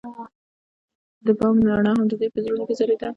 د 1.25 1.27
بام 1.39 1.55
رڼا 1.67 1.91
هم 1.97 2.05
د 2.09 2.13
دوی 2.19 2.29
په 2.33 2.39
زړونو 2.43 2.63
کې 2.67 2.75
ځلېده. 2.79 3.09